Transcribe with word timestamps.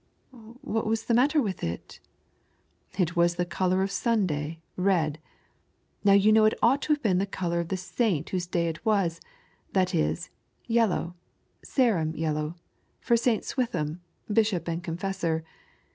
"What 0.61 0.87
was 0.87 1.05
the 1.05 1.13
matter 1.13 1.43
with 1.43 1.63
it 1.63 1.99
?""It 2.97 3.15
was 3.15 3.35
the 3.35 3.45
colour 3.45 3.83
of 3.83 3.89
the 3.89 3.93
Sunday, 3.93 4.59
red. 4.75 5.19
Now 6.03 6.13
yon 6.13 6.33
know 6.33 6.45
it 6.45 6.55
ought 6.59 6.81
to 6.81 6.93
have 6.93 7.03
been 7.03 7.19
the 7.19 7.27
colour 7.27 7.59
of 7.59 7.67
the 7.67 7.77
saint 7.77 8.31
whose 8.31 8.47
day 8.47 8.67
it 8.67 8.83
was, 8.83 9.21
that 9.73 9.93
is— 9.93 10.31
yellow, 10.65 11.13
Barum 11.63 12.17
yellow— 12.17 12.55
for 12.99 13.15
St. 13.15 13.43
Swithun, 13.45 13.99
Bishop 14.27 14.67
and 14.67 14.83
Confessor. 14.83 15.43